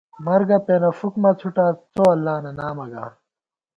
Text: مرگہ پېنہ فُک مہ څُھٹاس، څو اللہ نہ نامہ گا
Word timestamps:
مرگہ 0.25 0.57
پېنہ 0.65 0.89
فُک 0.99 1.13
مہ 1.21 1.31
څُھٹاس، 1.39 1.75
څو 1.93 2.03
اللہ 2.15 2.35
نہ 2.43 2.51
نامہ 2.57 2.85
گا 2.91 3.05